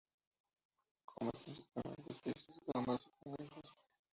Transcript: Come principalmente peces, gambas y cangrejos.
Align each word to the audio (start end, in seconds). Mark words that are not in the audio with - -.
Come 1.05 1.29
principalmente 1.43 2.15
peces, 2.23 2.59
gambas 2.73 3.05
y 3.05 3.11
cangrejos. 3.23 3.85